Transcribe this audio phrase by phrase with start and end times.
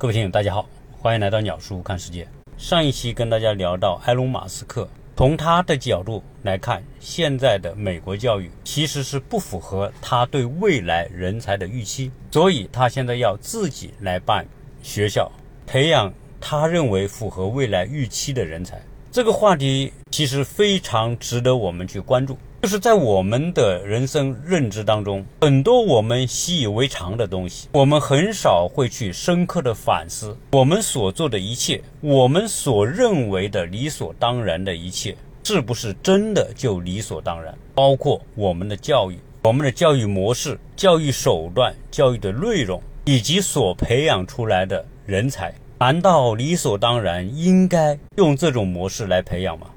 [0.00, 0.64] 各位听友，大家好，
[1.00, 2.24] 欢迎来到鸟叔看世界。
[2.56, 14.46] 上一期跟大家聊到埃隆·马斯克，从他的角度来看，现在的美国教育其实是不符合他对未来人才的预期，所以他现在要自己来办
[14.84, 15.28] 学校，
[15.66, 18.80] 培养他认为符合未来预期的人才。
[19.10, 22.38] 这个话题其实非常值得我们去关注。
[22.60, 37.56] 就是在我们的人生认知当中，很多我们习以为常的东西，我们很少会去深刻的反思我们所做的一切，我们所认为的理所当然的一切，是不是真的就理所当然？
[37.76, 49.68] 包括我们的教育、我们的教育模式、教育手段、教育的内容，以及所培养出来的人才，难道理所当然应该用这种模式来培养吗？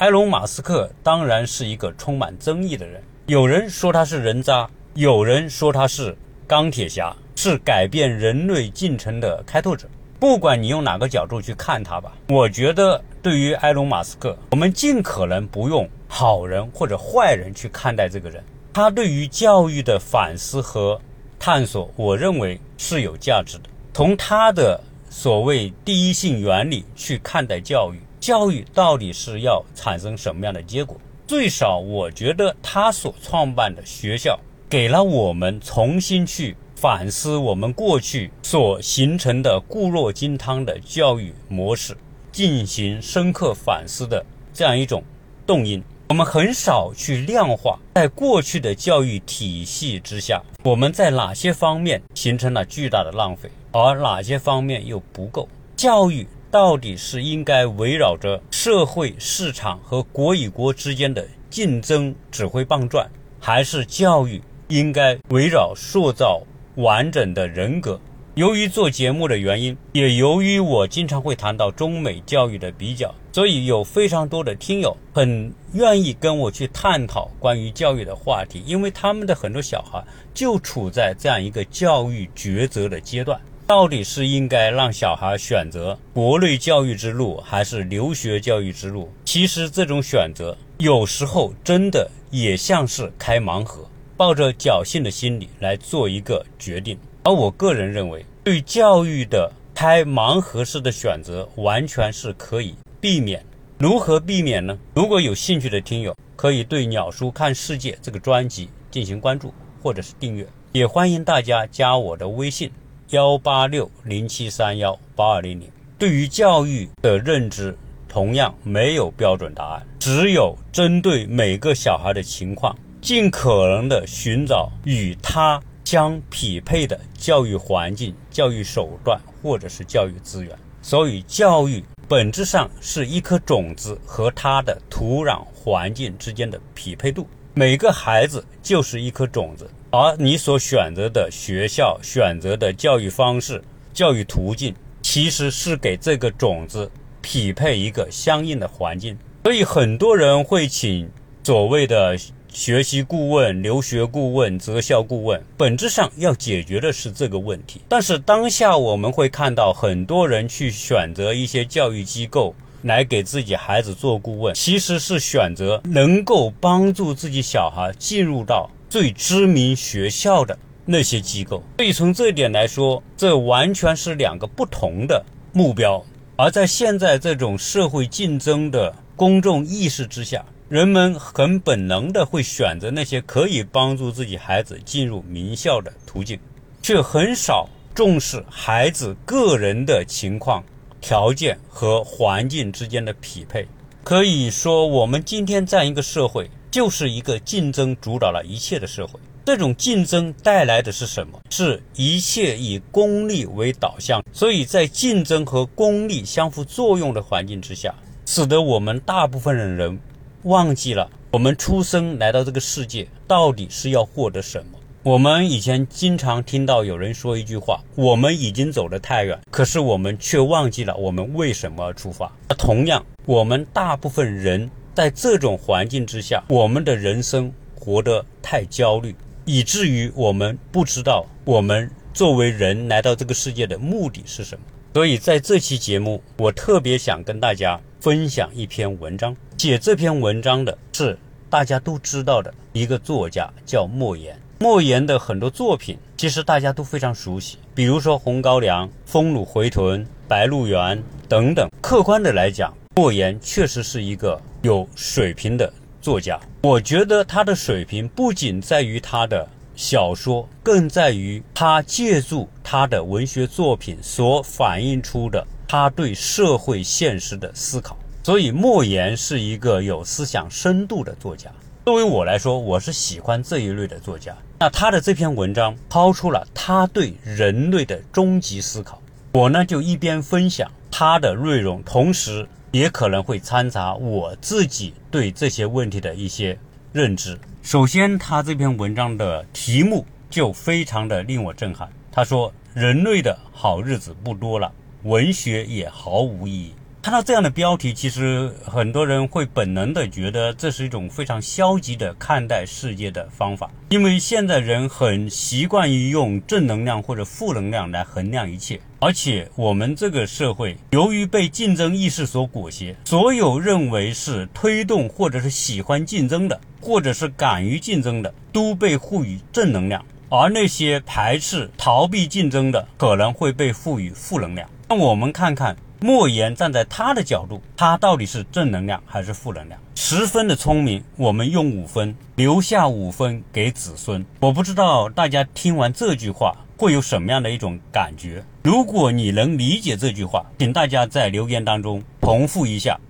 [0.00, 9.86] 埃隆·马斯克当然是一个充满争议的人，有人说他是人渣，有人说他是钢铁侠，是改变人类进程的开拓者。
[10.18, 18.42] 不管你用哪个角度去看他吧，我觉得对于埃隆·马斯克，我们尽可能不用好人或者坏人去看待这个人。
[18.72, 20.98] 他对于教育的反思和
[21.38, 23.64] 探索，我认为是有价值的。
[23.92, 28.00] 从他的所谓第一性原理去看待教育。
[28.20, 31.00] 教育到底是要产生什么样的结果？
[31.26, 41.96] 最少我觉得他所创办的学校，给了我们重新去反思我们过去所形成的固若金汤的教育模式，
[42.30, 45.02] 进行深刻反思的这样一种
[45.46, 45.82] 动因。
[46.08, 56.26] 我们很少去量化，在过去的教育体系之下，我们在哪些方面形成了巨大的浪费，而哪些方面又不够教育。
[56.50, 66.42] 到底是应该围绕着社会、市场和国与国之间的竞争指挥棒转，还是教育应该围绕塑造
[66.74, 68.00] 完整的人格？
[68.34, 80.02] 由于做节目的原因，也由于我经常会谈到中美教育的比较，所以有非常多的听友很愿意跟我去探讨关于教育的话题，因为他们的很多小孩
[80.32, 83.40] 就处在这样一个教育抉择的阶段。
[83.70, 89.08] 到底是应该让小孩选择国内教育之路，还是留学教育之路？
[89.24, 96.98] 其实这种选择有时候真的也像是开盲盒，抱着侥幸的心理来做一个决定。
[97.22, 103.40] 而我个人认为，对教育的开盲盒式的选择，完全是可以避免。
[103.78, 104.76] 如何避免呢？
[104.94, 112.68] 如果有兴趣的听友，可以对“鸟叔看世界”这个专辑进行关注或者是订阅，也欢迎大家加我的微信。
[113.10, 117.76] 幺八六零七三幺八二零零，对于教育的认知
[118.08, 130.56] 同样没有标准答案，只有针对每个小孩的情况，尽可能的寻找与他相匹配的教育环境、教育手段或者是教育资源。
[130.80, 137.26] 所以，教育本质上是一颗种子和它的土壤环境之间的匹配度。
[137.54, 139.68] 每个孩子就是一颗种子。
[139.92, 143.60] 而你所选择的学校、选择的教育方式、
[143.92, 146.88] 教育途径，其实是给这个种子
[147.20, 149.18] 匹配一个相应的环境。
[149.42, 151.10] 所以很多人会请
[151.42, 152.16] 所谓的
[152.52, 157.80] 学习顾问、留学顾问、择校顾问，本质上要解决的是这个问题。
[157.88, 168.70] 但是当下我们会看到很多人去选择一些教育机构来给自己孩子做顾问，其实是选择能够帮助自己小孩进入到。
[168.90, 176.04] 最知名学校的那些机构，所以从这点来说，这完全是两个不同的目标。
[176.34, 186.40] 而在现在这种社会竞争的公众意识之下，人们很本能的会选择那些可以帮助自己孩子进入名校的途径，
[186.82, 190.64] 却很少重视孩子个人的情况、
[191.00, 193.68] 条件和环境之间的匹配。
[194.02, 196.50] 可以说，我们今天这样一个社会。
[196.70, 199.18] 就是一个竞争主导了一切的社会。
[199.44, 201.40] 这种竞争带来的是什么？
[201.50, 204.22] 是一切以功利为导向。
[204.32, 207.92] 所以在竞争和功利相互作用的环境之下，
[208.26, 209.98] 使得我们大部分的人
[210.44, 214.78] 忘记了我们出生来到这个世界到底是要获得什么。
[215.02, 224.70] 我们以前经常听到有人说一句话：“我们已经走得太远，可是我们却忘记了我们为什么而出发。”同样，我们大部分人。
[224.94, 229.14] 在这种环境之下，我们的人生活得太焦虑，
[229.44, 234.64] 以至于我们不知道我们作为人来到这个世界的目的是什么。
[234.94, 239.36] 所以在这期节目，我特别想跟大家分享一篇文章。
[239.58, 241.16] 写这篇文章的是
[241.48, 244.36] 大家都知道的一个作家，叫莫言。
[244.58, 247.84] 莫言的很多作品其实大家都非常熟悉，比。
[247.84, 251.70] 如说红高粱、丰乳回豚、白鹿原等等。
[251.80, 256.38] 客观的来讲，莫言确实是一个有水平的作家。
[256.62, 267.96] 我觉得他的水平不仅在于他的小说，更在于他借助他的文学作品所反映出的他对社会现实的思考。
[268.22, 271.50] 所以，莫言是一个有思想深度的作家。
[271.86, 274.36] 作为我来说，我是喜欢这一类的作家。
[274.58, 279.00] 那他的这篇文章抛出了他对人类的终极思考，
[279.32, 286.58] 我呢就一边分享他的内容，同时也可能会掺杂我自己对这些问题的一些
[286.92, 287.38] 认知。
[287.62, 291.88] 首先，他这篇文章的题目就非常的令我震撼。
[292.12, 294.72] 他说：“人类的好日子不多了，
[295.02, 324.68] 文学也毫无意义。”看到这样的标题，其实很多人会本能的觉得这是一种非常消极的看待世界的方法，因为现在人很习惯于用正能量或者负能量来衡量一切，而且我们这个社会由于被竞争意识所裹挟，所有认为是推动或者是喜欢竞争的，或者是敢于竞争的，都被赋予正能量，而那些排斥、逃避竞争的，可能会被赋予负能量。
[324.88, 325.76] 那我们看看。
[326.02, 329.78] 莫言站在他的角度，他到底是正能量还是负能量？
[329.94, 334.24] 十分的聪明，我们用五分，留下五分给子孙。
[334.40, 338.42] 我不知道大家听完这句话会有什么样的一种感觉。
[338.62, 343.00] 如果你能理解这句话，请大家在留言当中重复一下：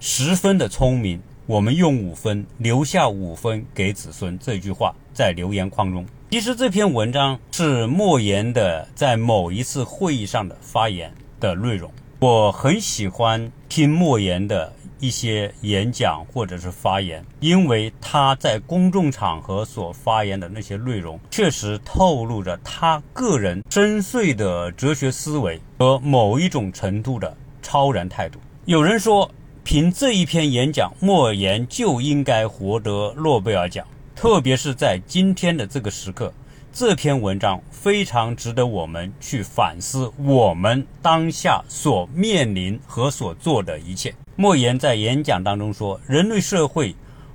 [0.00, 4.38] 十分的聪明，我们用五分，留下五分给子孙。
[4.38, 6.04] 这句话在留言框中。
[6.30, 11.10] 其实这篇文章是莫言的在某一次会议上的发言
[11.40, 11.90] 的内容。
[12.18, 28.38] 我很喜欢听莫言的一些演讲或者是发言，因为他在公众场合所发言的那些内容，确实透露着他个人深邃的哲学思维和某一种程度的超然态度。
[28.64, 29.30] 有人说，
[29.64, 33.86] 凭这一篇演讲，莫言就应该获得诺贝尔奖，
[34.16, 36.32] 特别是在今天的这个时刻。
[36.70, 44.14] 这篇文章非常值得我们去反思，我们当下所面临和所做的一切。
[44.40, 46.94] 莫言在演讲当中说：“人类社会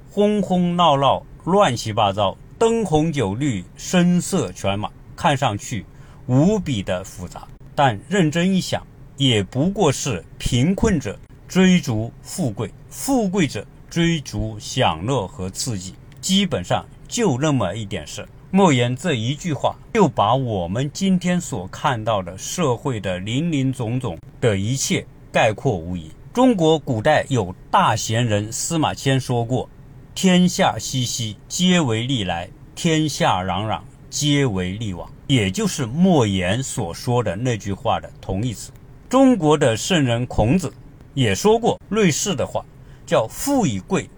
[0.09, 5.85] 轰轰闹闹、乱七八糟，灯红酒绿、声色犬马，看上去
[6.27, 7.45] 无比的复杂。
[7.75, 8.81] 但认真一想，
[9.17, 26.09] 也不过是贫困者追逐富贵，富贵者追逐享乐和刺激，基本上就那么一点事。”莫言这一句话，就把我们今天所看到的社会的林林总总的一切概括无疑。
[26.33, 29.69] 中国古代有大贤人司马迁说过
[30.15, 38.71] ：“天下熙熙，皆为利来；天下攘攘，皆为利往。”也就是莫言所说的那句话的同义词。
[39.07, 40.73] 中国的圣人孔子
[41.13, 42.65] 也说过类似的话，
[43.05, 44.09] 叫“富以贵，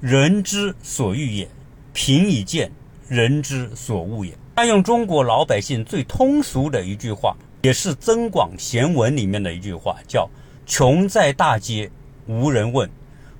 [0.00, 1.46] 人之所欲也；
[1.92, 2.72] 贫以贱。”
[3.06, 4.36] 人之所恶也。
[4.56, 10.28] 他用中国老百姓最通俗的一句话，也是《增广贤文》里面的一句话，叫
[10.70, 11.90] “穷在大街
[12.28, 12.88] 无人问，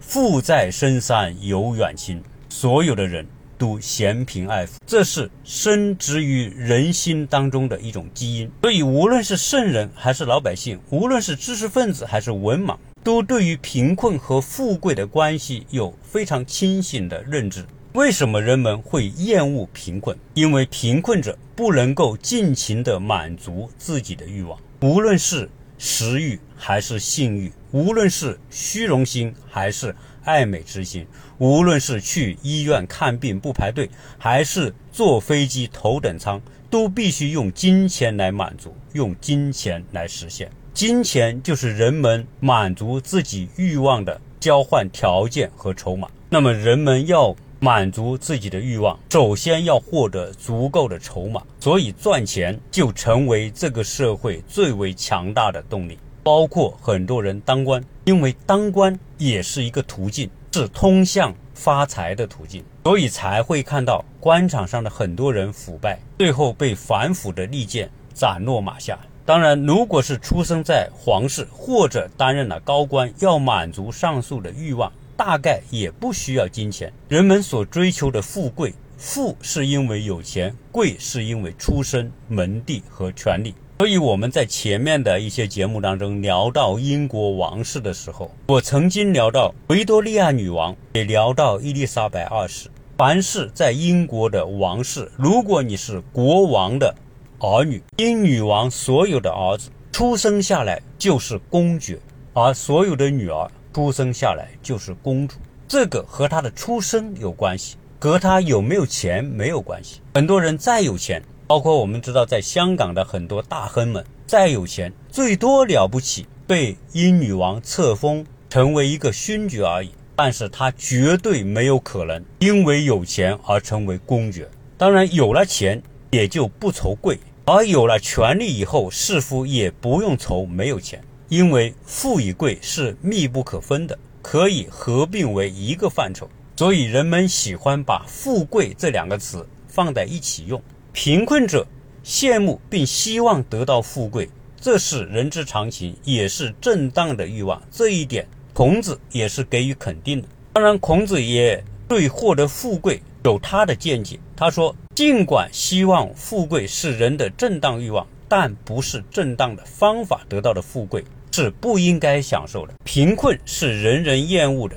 [0.00, 2.20] 富在深山有远亲”。
[2.50, 3.24] 所有的人
[3.56, 8.50] 都嫌贫爱富，这是深植于人心当中的一种基因。
[8.62, 17.64] 所以，无论是圣人还是老百姓，无论是知识分子还是文盲，都对于贫困和富贵的关系有非常清醒的认知。
[17.92, 20.18] 为什么人们会厌恶贫困？
[20.34, 25.48] 因为贫困者不能够尽情地满足自己的欲望，无论是
[25.82, 31.06] 食欲还是性欲，无论是虚荣心还是爱美之心，
[31.38, 40.50] 无论是去医院看病不排队，还是坐飞机头等舱，都必须用金钱来满足，用金钱来实现。
[40.74, 46.08] 金钱就是人们满足自己欲望的交换条件和筹码。
[46.28, 47.34] 那么，人们要。
[47.62, 55.98] 满足自己的欲望，首先要获得足够的筹码，所以赚钱就成为这个社会最为强大的动力。
[56.22, 68.98] 包括很多人当官，因为当官也是一个途径，是通向发财的途径，所以才会看到官场上的很多人腐败，最后被反腐的利剑斩落马下。
[69.26, 74.90] 当然，如果是出生在皇室或者担任了高官，要满足上述的欲望。
[75.20, 83.54] 大概也不需要金钱，人们所追求的富贵，富是因为有钱，贵是因为出身、门第和权力。
[83.80, 92.70] 所以我们在前面的一些节目当中聊到英国王室的时候，我曾经聊到维多利亚女王，也聊到伊丽莎白二世。
[92.96, 96.94] 凡是在英国的王室，如果你是国王的
[97.40, 101.98] 儿女，英女王所有的儿子出生下来就是公爵，
[102.32, 105.36] 而所有的女儿出生下来就是公主。
[105.68, 110.00] 这个和她的出生有关系，和她有没有钱没有关系。
[110.14, 119.90] 很多人再有钱，包括我们知道在香港的很多大亨们，再有钱，最多了不起被英女王册封成为一个勋爵而已。
[120.16, 124.46] 但是他绝对没有可能因为有钱而成为公爵。
[124.76, 136.28] 当然，有了钱也就不愁贵，而有了权力以后，似乎也不用愁没有钱，因为富与贵是密不可分的，可以合并为一个范畴。
[136.56, 140.62] 所以人们喜欢把富贵这两个词放在一起用。
[140.92, 141.66] 贫困者
[142.04, 144.28] 羡慕并希望得到富贵，
[144.60, 147.62] 这是人之常情，也是正当的欲望。
[147.70, 148.28] 这一点。
[148.52, 150.28] 孔子也是给予肯定的。
[150.52, 154.18] 当然，孔子也对获得富贵有他的见解。
[154.36, 162.74] 他说：“尽管希望富贵是人的正当欲望，但不是正当的方法得到的富贵是不应该享受的。
[162.84, 164.76] 贫困是人人厌恶的，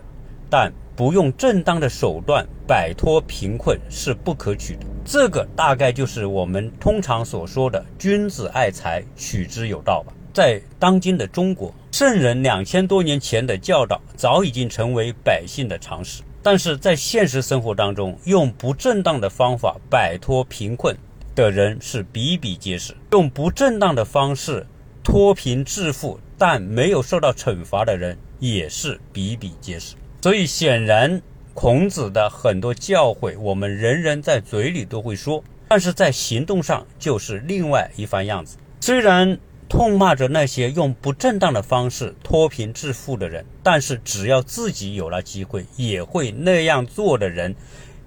[0.49, 4.85] 但不用正当的手段摆脱贫困是不可取的。
[5.03, 16.23] 这个大概就是我们通常所说的‘君子爱财，取之有道’吧。”在当今的中国，圣人两千多年前的教导早已经成为百姓的常识。
[16.41, 20.95] 但是在现实生活当中，用不正当的方法摆脱贫困
[21.35, 24.65] 的人是比比皆是；用不正当的方式
[25.03, 29.95] 脱贫致富但没有受到惩罚的人也是比比皆是。
[30.21, 31.21] 所以，显然
[31.53, 38.57] 孔子的很多教诲，我们人人在嘴里都会说，但是在行动上就是另外一番样子。
[38.81, 39.39] 虽然。
[39.69, 47.55] 痛骂着那些用不正当的方式脱贫致富的人，但是只要自己有了机会，也会那样做的人，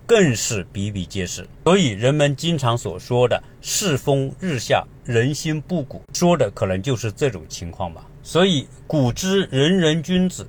[0.07, 1.45] 更是比比皆是。
[1.64, 8.07] 所以人们经常所说的“世风日下，人心不古”，说的可能就是这种情况吧。
[8.26, 10.49] 所以古之人人君子，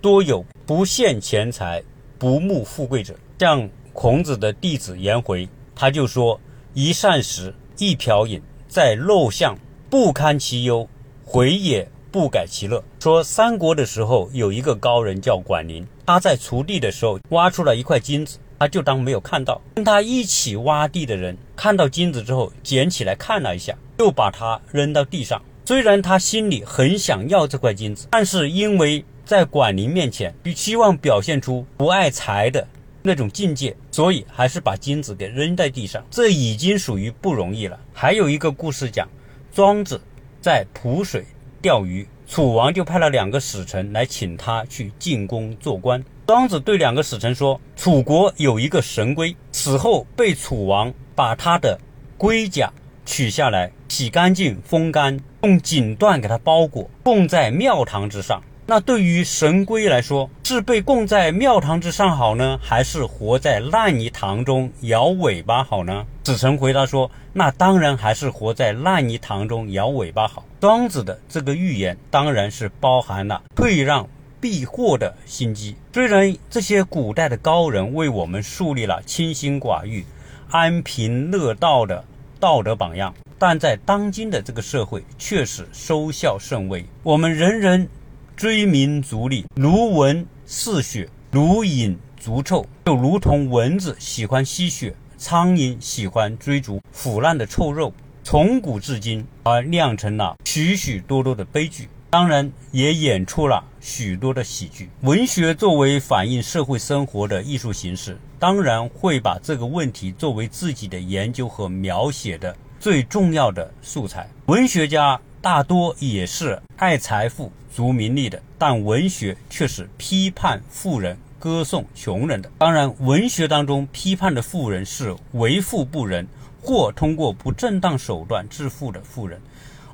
[0.00, 1.82] 多有不羡钱财、
[2.18, 3.14] 不慕富贵者。
[3.38, 6.40] 像孔子的弟子颜回，他就说
[6.72, 9.54] ：“一膳食，一瓢饮，在陋巷。”
[9.90, 10.88] 不堪其忧，
[11.22, 12.82] 回也不改其乐。
[13.00, 19.60] 说三国的时候，有一个高人叫管宁，他在锄地的时候挖出了一块金子，他就当没有看到。
[19.74, 25.42] 跟他一起挖地的人看到金子之后，捡起来看了一下，又把它扔到地上。
[25.64, 32.66] 虽然他心里很想要这块金子，但是因为在管宁面前，希望表现出不爱财的
[33.02, 36.04] 那种境界，所以还是把金子给扔在地上。
[36.10, 37.78] 这已经属于不容易了。
[37.92, 39.08] 还有一个故事讲。
[39.52, 40.00] 庄子
[40.40, 41.26] 在濮水
[41.60, 46.00] 钓鱼，楚王就派了两个使臣来请他去进宫做官。
[46.24, 51.76] 庄子对两个使臣说：“楚国有一个神龟，死后被楚王把他的
[52.16, 52.72] 龟甲
[53.10, 66.06] 取下来，洗干净、风干，用锦缎给它包裹，供在庙堂之上。”那对于神龟来说，是被供在庙堂之上好呢，还是活在烂泥塘中摇尾巴好呢？
[66.22, 74.08] 子成回答说：“那当然还是活在烂泥塘中摇尾巴好。”庄子的这个寓言当然是包含了退让
[74.40, 75.74] 避祸的心机。
[75.92, 80.06] 虽然这些古代的高人为我们树立了清心寡欲、
[80.48, 82.04] 安贫乐道的
[82.40, 86.84] 道德榜样，但在当今的这个社会却是收效甚微。
[87.04, 87.88] 我们人人。
[88.36, 97.92] 追名逐利，如蚊似血，如影逐臭，就如同蚊子喜欢吸血，苍蝇喜欢追逐腐烂的臭肉，
[98.24, 104.88] 从古至今而酿成了许许多多的悲剧，当然也演出了许多的喜剧。
[105.02, 114.28] 文学作为反映社会生活的艺术形式，当然会把这个问题作为自己的研究和描写的最重要的素材。
[114.46, 115.20] 文学家。
[115.42, 122.50] 大多也是爱财富、逐名利的，但文学却是批判富人、歌颂穷人的。
[122.58, 126.28] 当然，文学当中批判的富人是为富不仁
[126.60, 129.40] 或通过不正当手段致富的富人，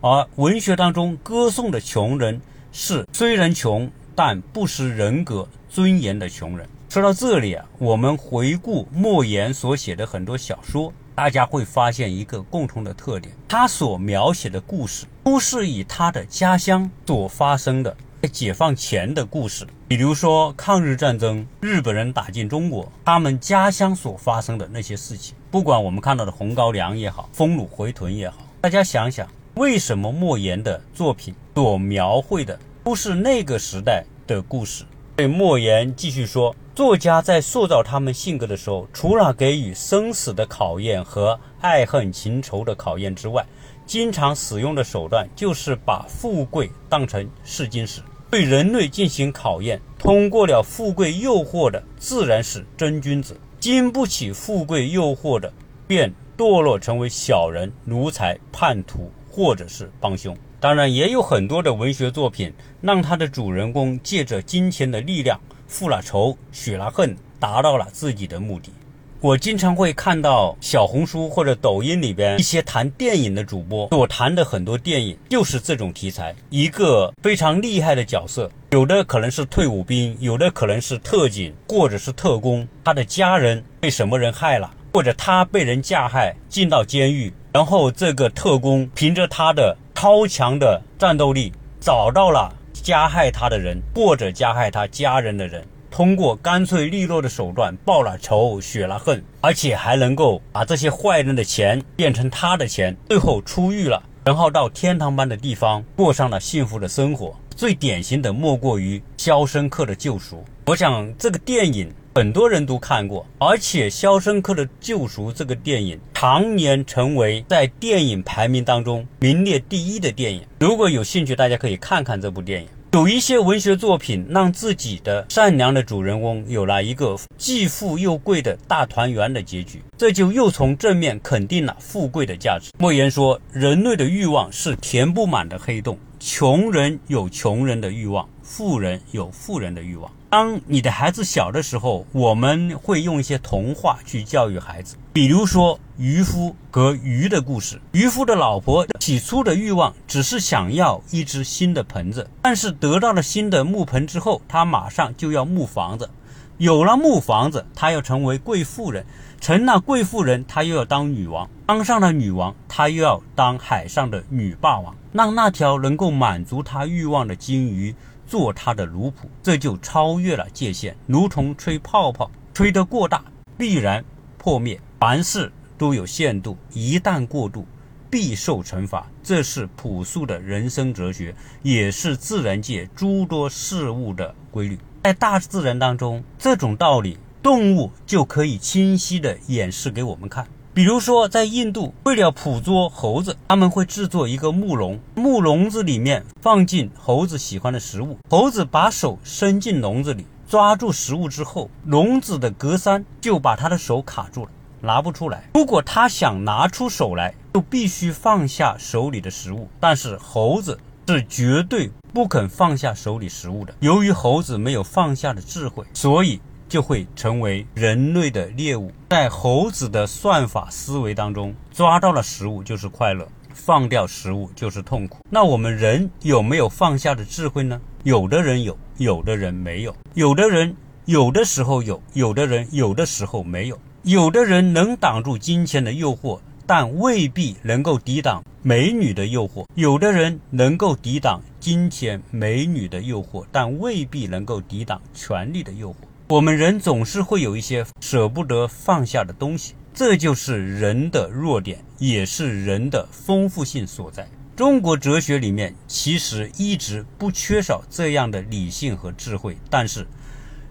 [0.01, 2.41] 而文学当中歌颂的穷人
[2.73, 6.69] 是虽然穷但不失人格尊严的穷人。
[6.97, 10.91] 说到这里啊，我们回顾莫言所写的很多小说。
[11.15, 19.67] 大家会发现一个共同的特点，他所描写的故事都是以他的家乡所发生的在解放前的故事。
[19.87, 25.37] 比如说抗日战争，日本人打进中国，他们家乡所发生的那些事情。
[25.51, 34.87] 不管我们看到的红高粱也好，丰乳回屯也好，大家想想，为什么莫言的作品所描绘的都是那个时代的故事？
[35.15, 43.47] 对莫言继续说，作家在塑造他们性格的时候，除了给予生死的考验和爱恨情仇的考验之外，
[43.87, 49.81] 经常使用的手段就是把富贵当成试金石，对人类进行考验。
[49.99, 55.51] 通过了富贵诱惑的，自然是真君子；经不起富贵诱惑的，
[55.87, 60.37] 便堕落成为小人、奴才、叛徒，或者是帮凶。
[60.61, 62.53] 当然，也有很多的文学作品，
[62.83, 68.73] 让他的主人公借着金钱的力量，复了仇，雪了恨，达到了自己的目的。
[69.21, 76.35] 我经常会看到小红书或者抖音里边一些谈电影的主播所谈的很多电影，就是这种题材。
[76.51, 82.69] 一个非常厉害的角色，有的可能是退伍兵，有的可能是特警，或者是特工。
[82.85, 92.55] 他的家人被什么人害了，或者他被人加害进到监狱，然后这个特工凭着他的超强的战斗力，找到了
[92.87, 95.67] 加害他的人或者加害他家人的人。
[95.91, 107.35] 通过干脆利落的手段报了仇、雪了恨，而且还能够把这些坏人的钱变成他的钱，最后出狱了，然后到天堂般的地方过上了幸福的生活。
[107.57, 110.37] 最典型的莫过于《肖申克的救赎》。
[110.67, 120.47] 我想这个电影很多人都看过，而且《肖申克的救赎》这个电影常年成为在电影排名当中名列第一的电影。
[120.61, 122.69] 如果有兴趣，大家可以看看这部电影。
[122.97, 132.71] 有一些文学作品让自己的善良的主人翁有了一个既富又贵的大团圆的结局，这就又从正面肯定了富贵的价值。
[132.79, 140.11] 莫言说，人类的欲望是填不满的黑洞，穷人有穷人的欲望，富人有富人的欲望。
[140.37, 147.81] 当你的孩子小的时候，我们会用一些童话去教育孩子，比如说渔夫和鱼的故事。
[147.93, 156.11] 渔夫的老婆起初的欲望只是想要一只新的盆子，但是得到了新的木盆之后，他马上就要木房子。
[156.59, 159.07] 有了木房子，他要成为贵妇人，
[159.41, 167.95] 成了贵妇人，他又要当女王，当上了女王，他又要当海上的女霸王，让那条能够满足他欲望的金鱼。
[168.27, 173.25] 做他的奴仆，这就超越了界限，如同吹泡泡，吹得过大
[173.57, 174.05] 必然
[174.37, 174.81] 破灭。
[174.99, 177.67] 凡事都有限度，一旦过度，
[178.11, 179.07] 必受惩罚。
[179.23, 184.79] 这是朴素的人生哲学，也是自然界诸多事物的规律。
[185.05, 190.49] 在大自然当中，这种道理，动物就可以清晰地演示给我们看。
[190.77, 198.19] 比如说，在印度，为了捕捉猴子，他们会制作一个木笼，木笼子里面放进猴子喜欢的食物。
[198.29, 204.51] 猴子把手伸进笼子里，抓住食物之后，笼子的格栅就把他的手卡住了，
[204.83, 205.49] 拿不出来。
[205.55, 209.71] 如果他想拿出手来，就必须放下手里的食物。
[209.81, 213.73] 但是猴子是绝对不肯放下手里食物的。
[213.81, 216.39] 由于猴子没有放下的智慧，所以。
[216.69, 218.91] 就会成为人类的猎物。
[219.11, 225.19] 在猴子的算法思维当中，抓到了食物就是快乐，放掉食物就是痛苦。
[225.31, 227.81] 那我们人有没有放下的智慧呢？
[228.05, 229.97] 有的人有，有的人没有。
[230.15, 230.75] 有的人
[231.07, 233.79] 有的时候有，有的人有的时候没有。
[234.03, 245.97] 有的人能挡住金钱的诱惑，但未必能够抵挡美女的诱惑；有的人能够抵挡金钱、美女的诱惑，但未必能够抵挡权力的诱惑。
[246.29, 254.29] 我们人总是会有一些舍不得放下的东西，这就是人的弱点，也是人的丰富性所在。
[254.57, 260.05] 中国哲学里面其实一直不缺少这样的理性和智慧，但是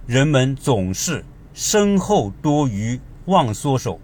[0.05, 4.01] 人们总是身后多余忘缩手，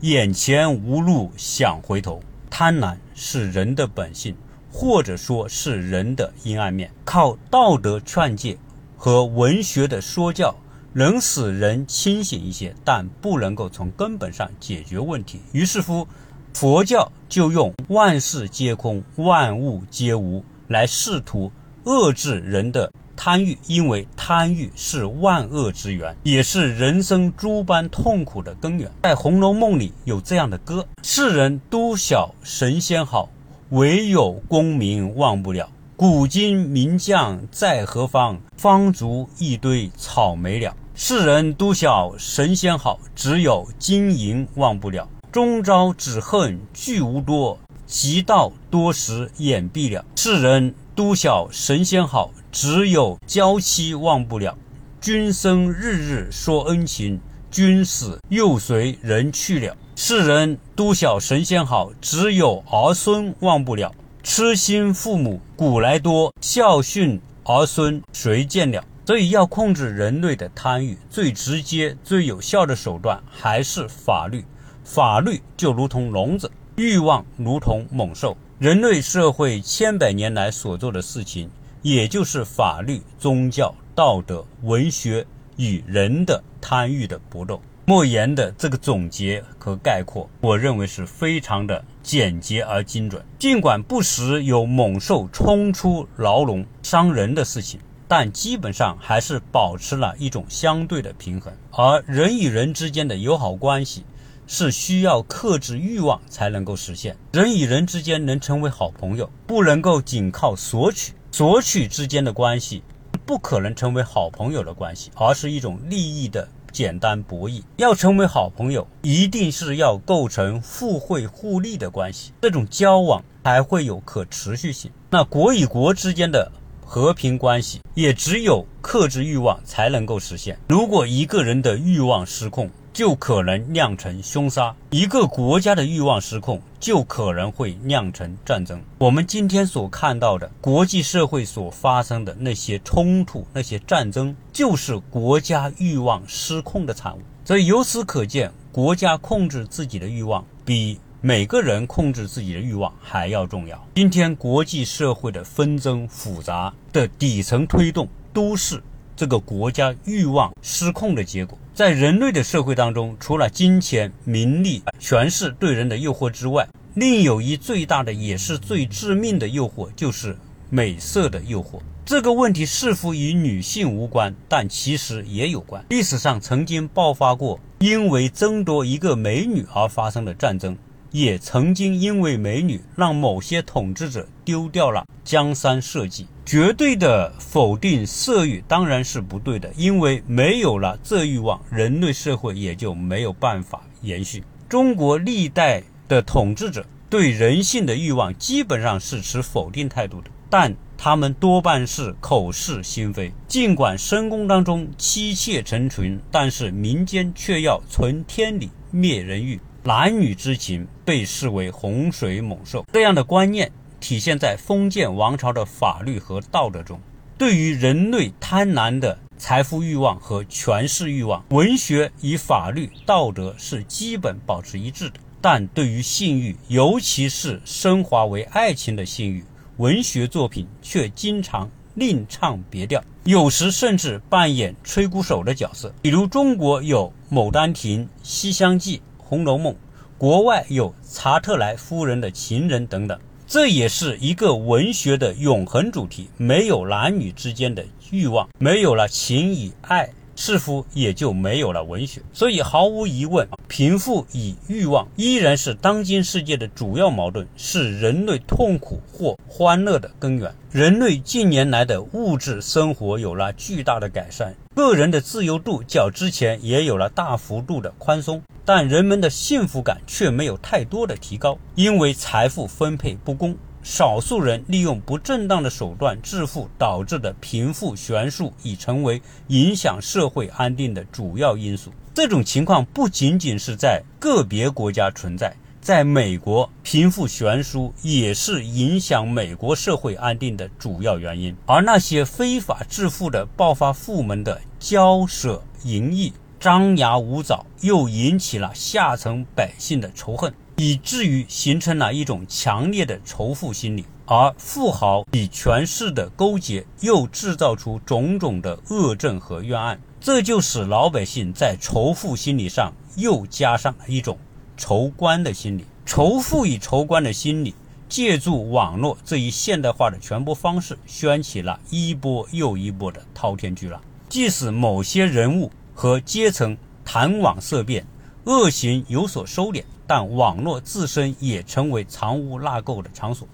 [0.00, 2.20] 眼前无路想回头。
[2.50, 4.34] 贪婪是人的本性，
[4.72, 6.90] 或者说是人的阴暗面。
[7.04, 8.58] 靠道德劝诫
[8.96, 10.52] 和文学的说教。
[10.98, 15.40] 能使人清醒一些，但不能够从根本上解决问题。
[15.52, 16.08] 于是乎，
[16.52, 21.52] 佛教就用“万事皆空，万物皆无”来试图
[21.84, 28.90] 遏制人的贪欲，因为贪欲是万恶之源，也是人生诸般痛苦的根源。
[29.04, 33.28] 在《红楼梦》里有这样的歌：“世人都晓神仙好，
[33.68, 38.40] 唯有功名忘不了。”古今名将在何方？
[38.56, 40.76] 方竹一堆草没了。
[41.00, 45.08] 世人都晓神仙好，只有金银忘不了。
[45.30, 47.56] 终朝只恨聚无多，
[47.86, 50.04] 及到多时眼闭了。
[50.16, 54.58] 世人都晓神仙好，只有娇妻忘不了。
[55.00, 59.76] 君生日日说恩情，君死又随人去了。
[59.94, 63.94] 世人都晓神仙好，只有儿孙忘不了。
[64.24, 68.82] 痴心父母古来多，孝顺儿孙谁见了？
[69.08, 74.44] 所以要控制人类的贪欲，最直接、最有效的手段还是法律。
[74.84, 78.36] 法律就如同笼子，欲望如同猛兽。
[78.58, 81.48] 人类社会千百年来所做的事情，
[81.80, 87.62] 也就是法律、宗教、道德、文学与人的贪欲的搏斗。
[87.86, 93.24] 莫言的这个总结和概括，我认为是非常的简洁而精准。
[93.38, 101.52] 尽管不时有猛兽冲出牢笼伤人的事情，但基本上还是保持了一种相对的平衡。
[101.70, 104.04] 而人与人之间的友好关系，
[104.46, 107.16] 是需要克制欲望才能够实现。
[107.32, 111.12] 人与人之间能成为好朋友，不能够仅靠索取。
[111.30, 112.82] 索取之间的关系，
[113.26, 116.48] 不可能成为好朋友的关系，而是一种利益的。
[116.70, 124.90] 简单博弈，要成为好朋友，一定是要构成互惠互利的关系，这种交往才会有可持续性。
[125.10, 126.52] 那国与国之间的
[126.90, 130.58] 和平关系，也只有克制欲望才能够实现。
[130.68, 138.80] 如果一个人的欲望失控，就可能酿成凶杀；一个国家的欲望失控，就可能会酿成战争。
[138.96, 147.20] 我们今天所看到的国际社会所发生的那些冲突、那些战争，就是国家欲望失控的产物。
[147.44, 153.88] 所以由此可见，国家控制自己的欲望，比每个人控制自己的欲望还要重要。
[153.96, 158.80] 今天国际社会的纷争复杂的底层推动，都是。
[159.16, 170.38] 这个国家欲望失控的结果，在人类的社会当中，除了金钱、名利、权势对人的诱惑之外，另有一最大的也是最致命的诱惑，就是
[170.70, 171.80] 美色的诱惑。
[172.04, 175.84] 这个问题似乎与女性无关，但其实也有关。
[175.88, 180.78] 历史上曾经爆发过因为争夺一个美女而发生的战争。
[181.10, 186.26] 也曾经因为美女让某些统治者丢掉了江山社稷。
[186.44, 194.42] 绝对的否定色欲当然是不对的，因为没有了这欲望，人类社会也就没有办法延续。
[194.68, 203.30] 中国历代的统治者对人性的欲望基本上是持否定态度的，但他们多半是口是心非。
[203.46, 209.60] 尽管深宫当中妻妾成群，但是民间却要存天理，灭人欲。
[209.84, 217.00] 男女之情被视为洪水猛兽，这样的观念体现在封建王朝的法律和道德中。
[217.38, 229.44] 对于人类贪婪的财富欲望和权势欲望，文学与法律、道德是基本保持一致的；但对于性欲，尤其是升华为爱情的性欲，
[229.76, 235.94] 文学作品却经常另唱别调，有时甚至扮演吹鼓手的角色。
[236.02, 238.98] 比如，中国有《牡丹亭》《西厢记》。
[239.28, 239.74] 《红楼梦》，
[240.16, 246.30] 国外有查特莱夫人的情人等等，这也是一个文学的永恒主题。
[246.38, 250.08] 没有男女之间的欲望，没有了情与爱。
[250.38, 260.54] 似乎也就没有了文学，所以毫无疑问，贫富与欲望依然是当今世界的主要矛盾，是人类痛苦或欢乐的根源。
[260.70, 273.56] 人类近年来的物质生活有了巨大的改善，个人的自由度较之前也有了大幅度的宽松，但人们的幸福感却没有太多的提高，因为财富分配不公。
[273.82, 281.92] 少数人利用不正当的手段致富导致的贫富悬殊已成为影响社会安定的主要因素。
[282.12, 291.54] 这种情况不仅仅是在个别国家存在，在美国，贫富悬殊也是影响美国社会安定的主要原因。
[291.64, 300.52] 而那些非法致富的暴发户们的骄奢淫逸、张牙舞爪，又引起了下层百姓的仇恨。
[300.78, 314.38] 以至于形成了一种强烈的仇富心理，而富豪与权势的勾结又制造出种种的恶政和冤案，这就使老百姓在仇富心理上又加上了一种
[314.76, 315.84] 仇官的心理。
[316.06, 317.74] 仇富与仇官的心理，
[318.08, 324.00] 借助网络这一现代化的传播方式，掀起了一波又一波的滔天巨浪。
[324.28, 328.06] 即使某些人物和阶层谈网色变，
[328.44, 329.82] 恶行有所收敛。
[330.08, 333.46] 但网络自身也成为藏污纳垢的场所。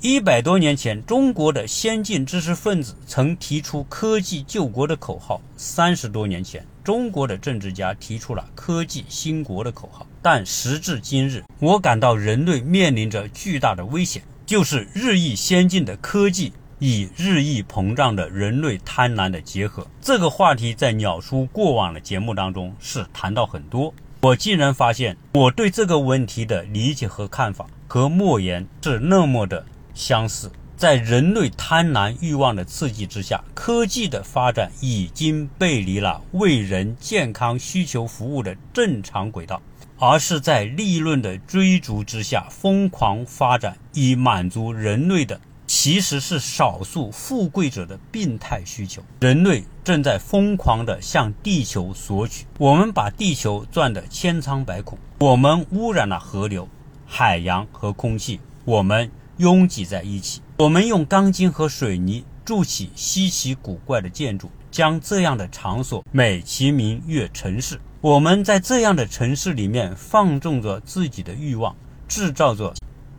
[0.00, 10.06] 一百多年前，中国的先进知识分子曾提出“科技救国”的口号；三十多年前，中国的政治家提出了“科技兴国”的口号。
[10.22, 19.86] 但时至今日，我感到人类面临着巨大的危险，就是日益先进的科技与日益膨胀的人类贪婪的结合。
[20.00, 23.92] 这个话题在鸟叔过往的节目当中是谈到很多。
[24.26, 30.50] 我竟然发现，我对这个问题的理解和看法和莫言是那么的相似。
[30.76, 39.62] 在人类贪婪欲望的刺激之下，科技的发展已经背离了为人健康需求服务的正常轨道，
[39.96, 45.40] 而是在利润的追逐之下疯狂发展，以满足人类的
[45.86, 49.00] 其实是少数富贵者的病态需求。
[49.20, 56.68] 人类正在疯狂地向地球索取，我们把地球转得千疮百孔，我们污染了河流、
[57.06, 60.42] 海洋和空气，我们拥挤在一起。
[60.56, 67.80] 我们用钢筋和水泥筑起稀奇古怪的建筑，将这样的场所美其名曰城市。
[68.00, 71.76] 我们在这样的城市里面放纵着自己的欲望，
[72.08, 72.74] 制造着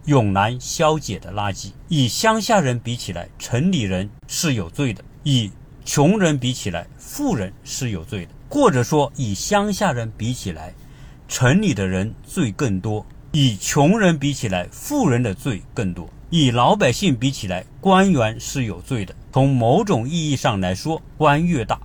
[0.07, 1.71] 永难消解的垃圾。
[1.89, 5.51] 与乡下人比起来，城里人是有罪的；与
[5.83, 10.73] 穷人比起来，富人是有罪的；或者说，与乡下人比起来，
[11.27, 16.09] 城里的人罪更多；与穷人比起来，富人的罪更多。
[16.29, 19.13] 与老百姓比起来，官员是有罪的。
[19.33, 21.77] 从某种意义上来说，官越大，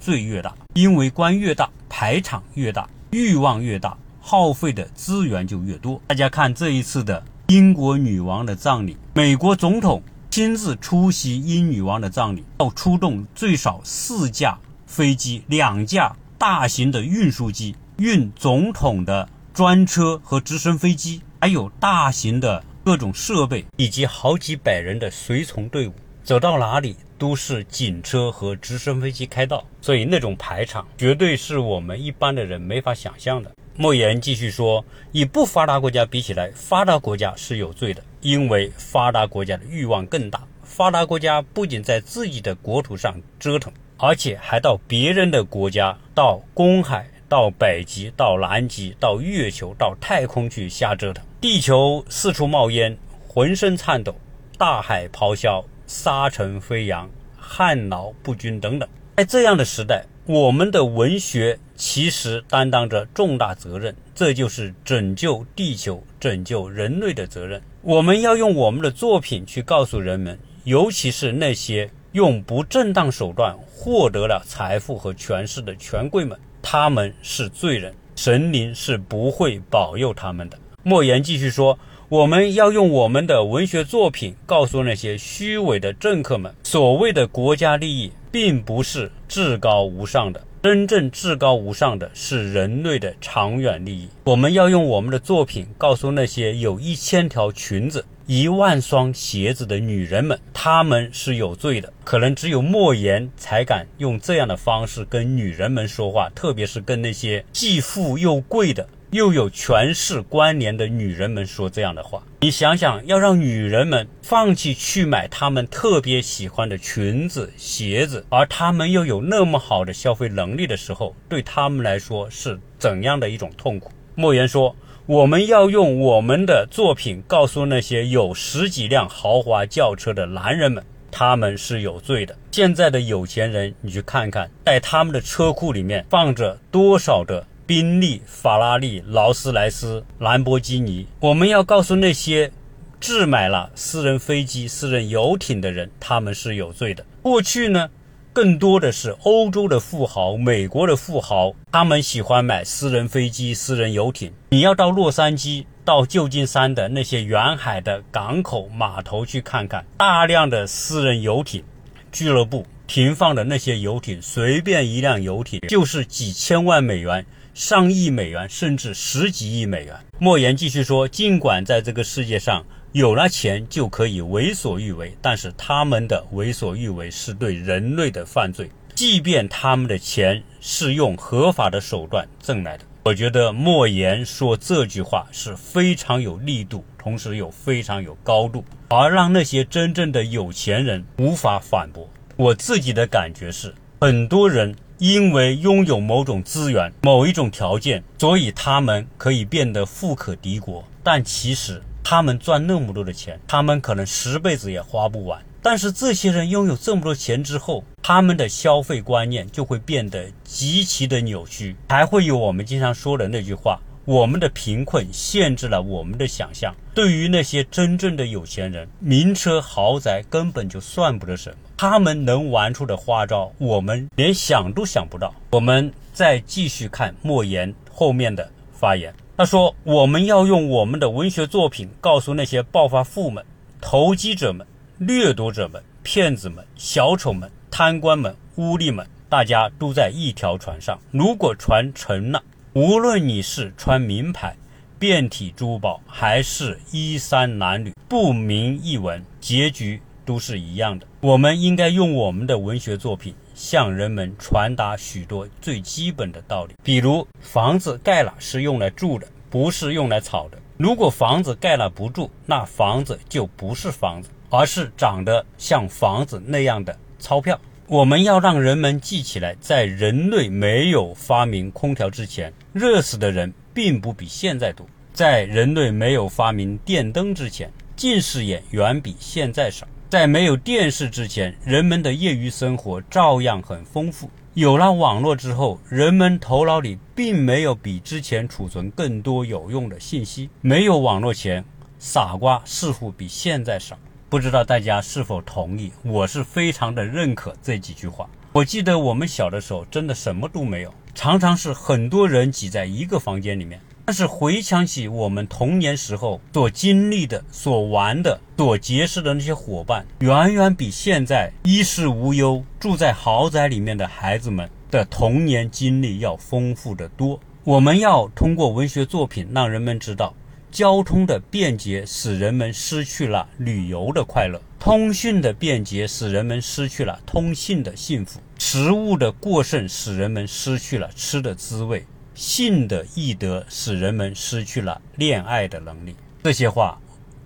[0.00, 6.00] 罪越大，因为官越大，排场越大，欲望越大，耗费的资源就越多。
[6.08, 22.62] 大家看这一次的英国女王的葬礼，美国总统亲自出席英女王的葬礼，要出动最少四架飞机、两架大型的运输机，运总统的专车和直升飞机，还有大型的。
[22.84, 25.92] 各种设备以及好几百人的随从队伍，
[26.24, 33.52] 走到哪里都是警车和直升飞机开道，所以那种排场绝对是我们一般的人没法想象的。
[33.80, 40.42] 莫言继续说，与不发达国家比起来，发达国家是有罪的，因为发达国家的欲望更大。
[40.64, 47.08] 发达国家不仅在自己的国土上折腾，而且还到别人的国家，到公海。
[47.28, 51.22] 到北极，到南极，到月球，到太空去瞎折腾。
[51.38, 52.96] 地球四处冒烟，
[53.28, 54.12] 浑身颤抖；
[54.56, 58.88] 大海咆哮，沙尘飞扬，旱涝不均等等。
[59.18, 67.62] 在这样的时代，我们的文学其实担当着重大责任，这就是拯救地球、拯救人类的责任。
[67.80, 76.38] 我们要用我们的作品去告诉人们，尤其是那些用不正当手段获得了财富和权势的权贵们。
[76.60, 80.58] 他们是罪人，神灵是不会保佑他们的。
[80.82, 81.78] 莫言继续说
[82.10, 94.08] ：“我们要用我们的文学作品告诉那些虚伪的政客们，所谓的国家利益并不是至高无上的，真正至高无上的是人类的长远利益。
[94.24, 101.90] 我们要用我们的作品告诉那些有一千条裙子。”一万双鞋子的女人们，她们是有罪的。
[102.04, 112.22] 可能只有莫言才敢用这样的方式跟女人们说话，特别是跟那些既富又贵的、又有权势关联的女人们说这样的话。
[112.40, 123.90] 你想想，要让女人们放弃去买她们特别喜欢的裙子、鞋子，而她们又有那么好的消费能力的时候，对她们来说是怎样的一种痛苦？
[124.14, 124.74] 莫言说。
[125.06, 132.36] 我们要用我们的作品告诉那些有十几辆豪华轿车的男人们，他们是有罪的。
[132.52, 141.06] 现在的有钱人，你去看看，在他们的车库里面放着多少的宾利、法拉利、劳斯莱斯、兰博基尼。
[141.20, 142.50] 我们要告诉那些
[142.98, 147.04] 置买了私人飞机、私人游艇的人，他们是有罪的。
[147.20, 147.90] 过去呢？
[148.32, 154.32] 更多的是欧洲的富豪、美国的富豪，他们喜欢买私人飞机、私人游艇。
[154.48, 161.62] 你要到洛杉矶、到旧金山的那些远海的港口码头去看看，大量的私人游艇
[162.10, 167.26] 俱乐部停放的那些游艇，随便一辆游艇就是几千万美元、
[167.58, 169.92] 上亿美元，甚至十几亿美元。
[170.20, 172.64] 莫言继续说，尽管在这个世界上。
[172.92, 182.84] 有了钱就可以为所欲为，但是他们的为所欲为是对人类的犯罪，即便他们的钱是用合法的手段挣来的。
[183.04, 192.08] 我觉得莫言说这句话是非常有力度，同时又非常有高度，而让那些真正的有钱人无法反驳。
[192.36, 201.82] 我自己的感觉是，很多人因为拥有某种资源、某一种条件，所以他们可以变得富可敌国，但其实。
[202.10, 205.42] 他们赚那么多的钱，他们可能十辈子也花不完。
[205.60, 213.78] 但是这些人拥有这么多钱之后，他们的消费观念就会变得极其的扭曲，还会有我们经常说的那句话：
[214.08, 216.74] 我们的贫困限制了我们的想象。
[216.94, 225.34] 对于那些真正的有钱人，名车豪宅根本就算不得什么，他们能玩出的花招，我们连想都想不到。
[225.50, 229.14] 我们再继续看莫言后面的发言。
[229.36, 233.44] 他说：“我们要用我们的文学作品告诉那些暴发户们、
[233.78, 234.66] 投机者们，
[234.96, 240.98] 掠夺者们、骗子们、小丑们、贪官们、污吏们，大家都在一条船上。
[241.10, 242.42] 如果船沉了，
[242.74, 244.54] 无论你是穿名牌、
[244.98, 251.06] 遍体珠宝，还是衣衫褴褛、不明一文，结局都是一样的。
[251.20, 253.34] 我们应该用我们的文学作品。
[253.54, 260.56] 向人们传达许多最基本的道理，比如房子盖了是用来住的，不是用来炒的。
[260.76, 267.58] 如果房子盖了不住，那房子就不是房子，而是长得像房子那样的钞票。
[267.90, 279.88] 我们要让人们记起来，在人类没有发明空调之前，热死的人并不比现在多；在人类没有发明电灯之前，近视眼远比现在少。
[280.10, 284.28] 在没有电视之前，人们的业余生活照样很丰富。
[284.52, 290.50] 有了网络之后，人们头脑里并没有比之前储存更多有用的信息。
[290.60, 291.64] 没有网络前，
[291.98, 293.98] 傻瓜似乎比现在少。
[294.30, 295.90] 不知道大家是否同意？
[296.02, 298.28] 我是非常的认可这几句话。
[298.52, 303.80] 我记得我们小的时候，真的什么都没有，常常是很多人挤在一个房间里面。
[304.04, 317.40] 但是回想起我们童年时候所经历的、所玩的、所结识的那些伙伴，远远比现在衣食无忧、住在豪宅里面的孩子们的童年经历要丰富的多。
[317.64, 320.34] 我们要通过文学作品让人们知道，
[320.70, 332.04] 交通的便捷使人们失去了旅游的快乐，通讯的便捷使人们失去了通信的幸福，食物的过剩使人们失去了吃的滋味。
[332.34, 336.96] 性的易得使人们失去了恋爱的能力，这些话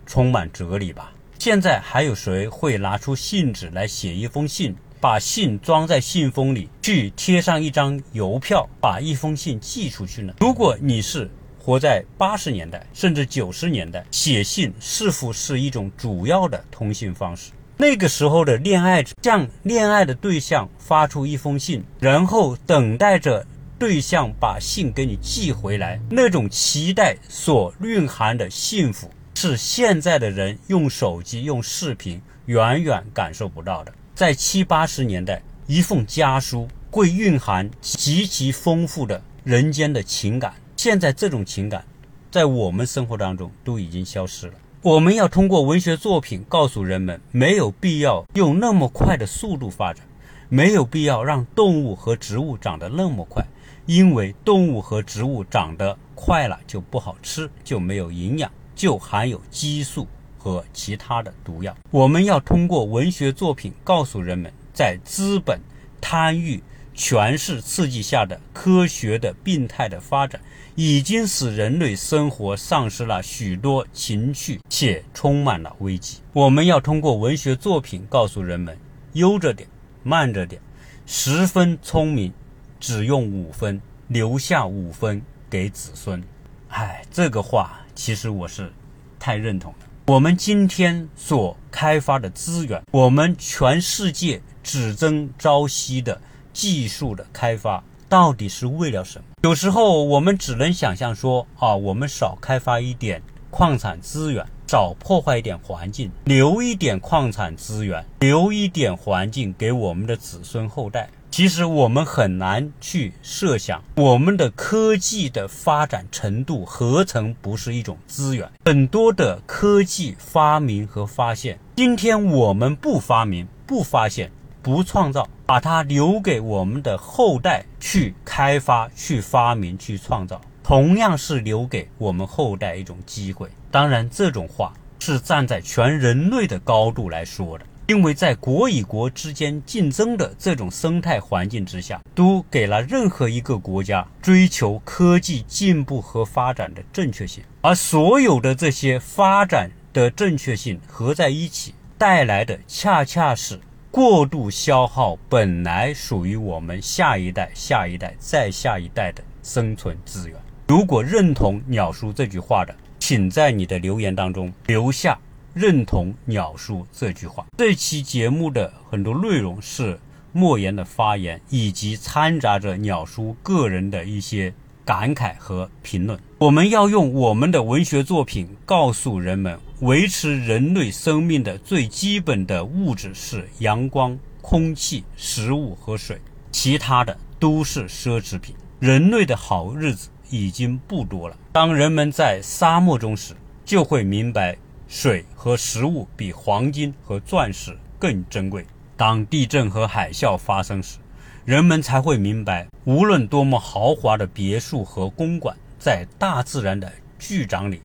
[0.04, 1.11] 充满哲理吧？
[1.38, 10.35] 现在还有谁会拿出信纸来写一封信，把信装在信封里，去贴上一张邮票，把一封信寄出去呢？
[10.40, 11.30] 如果你是
[11.62, 17.53] 活在八十年代甚至九十年代，写信是否是一种主要的通信方式？
[17.77, 23.46] 那个时候的恋爱者向恋爱的对象发出一封信，然后等待着。
[23.79, 33.92] 对象把信给你寄回来，那种期待所蕴含的幸福，是现在的人用手机、用视频远远感受不到的。
[34.14, 40.55] 在七八十年代，一封家书会蕴含极其丰富的人间的情感。
[40.82, 41.84] 现在这种情感，
[42.28, 44.54] 在我们生活当中都已经消失了。
[44.80, 50.04] 我们要通过文学作品告诉人们，没有必要用那么快的速度发展，
[50.48, 53.46] 没有必要让动物和植物长得那么快。
[53.86, 61.72] 因为动物和植物长得快了就不好吃，就没有营养，就含有激素和其他的毒药。
[61.92, 65.60] 我们要通过文学作品告诉人们，在资本、
[66.00, 66.60] 贪欲、
[66.94, 70.40] 权势刺激下的科学的病态的发展，
[70.74, 76.18] 已经使人类生活丧失了许多情趣，且充满了危机。
[76.33, 78.76] 我们要通过文学作品告诉人们，
[79.12, 79.68] 悠着点，
[80.02, 80.61] 慢着点，
[81.07, 82.33] 十分聪明。
[82.81, 86.20] 只用五分，留下五分给子孙。
[86.66, 88.72] 唉，这个话其实我是
[89.20, 89.87] 太认同了。
[90.09, 96.20] 我们今天所开发的资源，我们全世界只争朝夕的
[96.52, 99.24] 技术的开发，到底是为了什么？
[99.42, 111.08] 有时候我们只能想象说啊，我们少开发一点矿产资源，少破坏一点环境，留一点矿产资源，留一点环境给我们的子孙后代。
[111.30, 118.46] 其实我们很难去设想，我们的科技的发展程度何曾不是一种资源？
[118.66, 124.30] 很多的科技发明和发现，今天我们不发明、不发现、
[124.62, 133.48] 不创造，把它留给我们的后代去开发、去发明、去创造，同样是留给我们后代一种机会。
[133.70, 137.66] 当然，这种话是站在全人类的高度来说的。
[137.88, 153.61] 因为在国与国之间竞争的这种生态环境之下，都给了任何一个国家追求科技进步和发展的正确性，而所有的这些发展的正确性合在一起，带来的恰恰是
[153.92, 160.38] 过度消耗本来属于我们下一代、下一代再下一代的生存资源。
[160.66, 165.19] 如果认同鸟叔这句话的，请在你的留言当中留下。
[165.52, 167.44] 认同鸟叔这句话。
[167.58, 170.00] 这期节目的很多内容是
[170.33, 174.54] 莫言的发言，以及掺杂着鸟叔个人的一些
[174.87, 176.19] 感慨和评论。
[176.42, 186.20] 我们要用我们的文学作品告诉人们，维持人类生命的最基本的物质是阳光、空气、食物和水，
[186.50, 188.56] 其他的都是奢侈品。
[188.80, 191.36] 人类的好日子已经不多了。
[191.52, 193.34] 当人们在沙漠中时，
[193.64, 194.56] 就会明白。
[194.88, 198.66] 水和食物比黄金和钻石更珍贵。
[198.96, 200.98] 当地震和海啸发生时，
[201.44, 207.80] 人们才会明白，无论多么豪华的别墅和公馆，在大自然的巨掌里，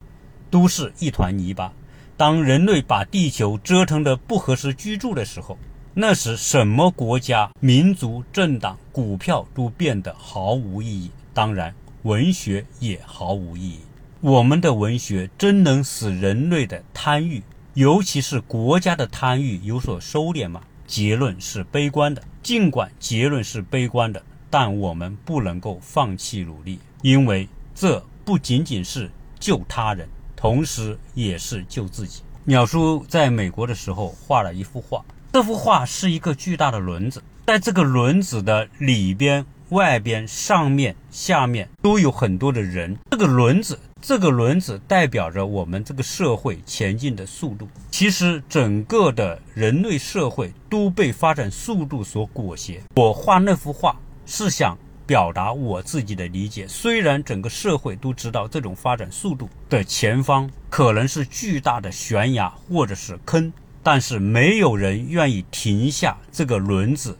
[0.51, 1.73] 都是一团泥巴。
[2.15, 5.57] 当人类把地球折腾得不合适居住的时候，
[5.95, 11.09] 那时什么国家、民族、政党、股票都变得毫无意义。
[11.33, 11.73] 当然，
[12.03, 13.79] 文学也毫无意义。
[14.21, 17.41] 我们的文学真能使人类的贪欲，
[17.73, 20.61] 尤其是国家的贪欲有所收敛吗？
[20.85, 22.21] 结论是悲观的。
[22.43, 24.21] 尽管结论是悲观的，
[24.51, 27.49] 但我们不能够放弃努力，因为
[27.79, 29.07] 这不仅仅是
[29.39, 32.23] 救他人，同时也是救自己。
[32.43, 39.45] 鸟叔在美国的时候画了一幅画，这幅画是一个巨大的轮子，在这个轮子的里边。
[39.71, 42.97] 外边、上面、下面都有很多的人。
[43.11, 47.67] 这个轮子，这个轮子代表着我们这个社会前进的速度。
[47.91, 52.81] 其实，整个的人类社会都被发展速度所裹挟。
[52.95, 53.93] 我画那幅画
[54.25, 56.67] 是想表达我自己的理解。
[56.67, 63.51] 虽然整个社会都知道这种发展速度的前方可能是巨大的悬崖或者是坑，
[63.81, 67.17] 但是没有人愿意停下这个轮子。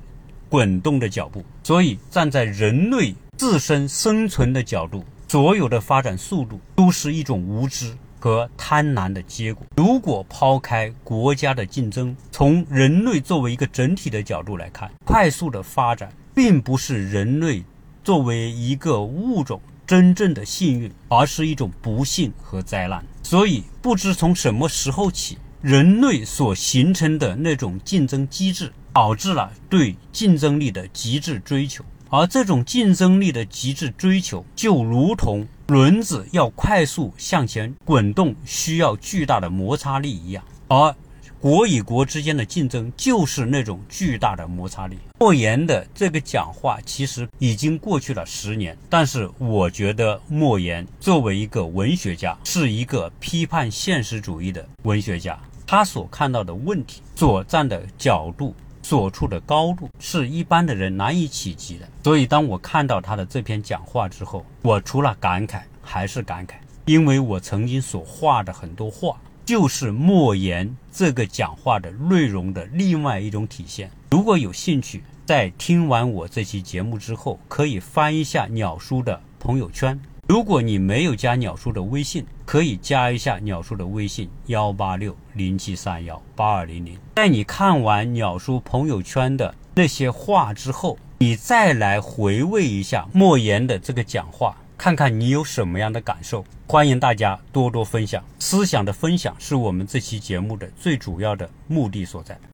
[0.49, 9.67] 滚动的脚步，所以站在人类自身生存的角度，所有的发展速度都是一种无知和贪婪的结果。
[9.75, 17.61] 如果抛开国家的竞争，从人类作为一个整体的角度来看，快速的发展并不是人类
[18.08, 23.03] 作为一个物种真正的幸运，而是一种不幸和灾难。
[23.22, 28.72] 所以，不知从什么时候起，人类所形成的那种竞争机制。
[28.93, 40.95] 导致了对竞争力的极致追求，而这种竞争力的极致追求，就如同轮子要快速向前滚动需要巨大的摩擦力一样，而
[41.39, 44.97] 国与国之间的竞争就是那种巨大的摩擦力。
[45.19, 58.55] 莫言的这个讲话其实已经过去了十年，但是我觉得莫言作为一个文学家，是一个批判现实主义的文学家，他所看到的问题，所站的角度。
[58.83, 66.53] 所处的高度是一般的人难以企及的，所以当我看到他的这篇讲话之后，我除了感慨还是感慨，
[66.85, 73.89] 因为我曾经所画的很多画，就是莫言这个讲话的内容的另外一种体现。
[74.12, 79.98] 如果有兴趣，在听完我这期节目之后，可以翻一下鸟叔的朋友圈。
[80.28, 87.00] 如果你没有加鸟叔的微信，可以加一下鸟叔的微信幺八六零七三幺八二零零。
[87.16, 96.45] 在你看完鸟叔朋友圈的那些话之后，你再来回味一下莫言的这个讲话，看看你有什么样的感受。
[96.67, 102.38] 欢迎大家多多分享，思想的分享是我们这期节目的最主要的目的所在。